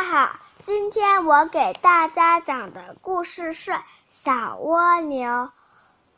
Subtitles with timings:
[0.00, 3.78] 大家好，今天我给大家讲的故事是
[4.08, 5.50] 小蜗牛。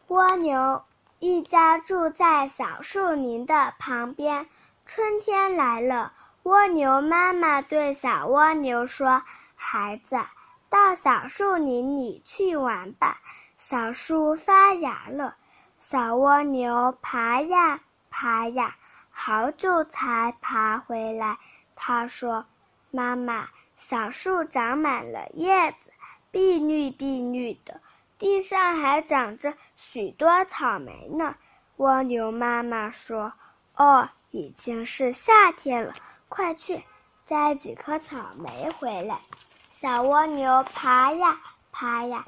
[0.06, 0.84] 蜗牛
[1.18, 4.46] 一家住在小树林的旁边。
[4.87, 6.12] 春天来了，
[6.45, 9.24] 蜗牛妈妈对小蜗牛说
[9.56, 10.16] ：“孩子，
[10.70, 13.18] 到小树林里去玩吧，
[13.58, 15.34] 小树发芽了。”
[15.76, 17.80] 小蜗牛爬呀
[18.10, 18.76] 爬呀，
[19.10, 21.36] 好久才爬回来。
[21.74, 22.46] 他说
[22.92, 23.48] ：“妈妈。”
[23.82, 25.90] 小树长满了叶子，
[26.30, 27.80] 碧绿碧绿的，
[28.16, 31.34] 地上还长着许多草莓呢。
[31.78, 33.32] 蜗牛妈妈说
[33.74, 35.95] ：“哦，已经是夏天了，
[36.28, 36.84] 快去
[37.26, 39.18] 摘几颗草莓回来。”
[39.73, 41.40] 小蜗牛爬呀
[41.73, 42.24] 爬呀，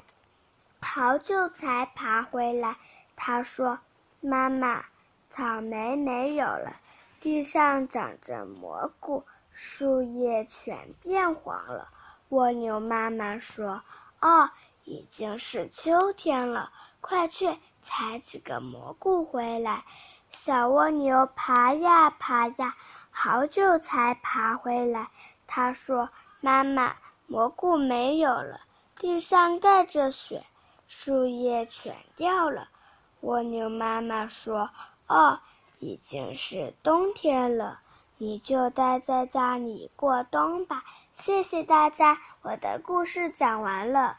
[0.81, 2.75] 好久才爬回来。
[3.15, 3.79] 他说
[4.19, 4.83] ：“妈妈，
[5.29, 6.75] 草莓没有了，
[7.21, 9.23] 地上长着蘑菇。”
[9.57, 11.87] 树叶全变黄了。
[12.27, 13.81] 蜗牛妈妈说
[14.19, 14.49] ：“哦，
[14.83, 19.85] 已经是秋天了，快去采几个蘑菇回来。”
[20.33, 22.75] 小蜗牛爬呀爬呀，
[23.09, 25.09] 好久才爬回来。
[25.47, 26.09] 他说
[26.41, 26.93] ：“妈妈，
[27.25, 28.59] 蘑菇没有了，
[28.97, 30.43] 地上盖着雪，
[30.87, 32.67] 树叶全掉了。”
[33.21, 34.69] 蜗牛妈妈说
[35.07, 35.39] ：“哦，
[35.79, 37.79] 已经是冬天了。”
[38.17, 40.83] 你就待在家里过冬吧。
[41.13, 44.17] 谢谢大家，我的故事讲完了。